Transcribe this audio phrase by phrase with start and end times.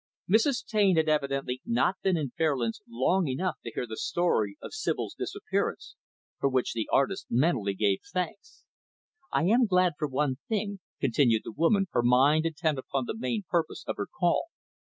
[0.27, 0.65] Mrs.
[0.65, 5.13] Taine had evidently not been in Fairlands long enough to hear the story of Sibyl's
[5.13, 5.95] disappearance
[6.39, 8.63] for which the artist mentally gave thanks.
[9.31, 13.43] "I am glad for one thing," continued the woman, her mind intent upon the main
[13.47, 14.45] purpose of her call.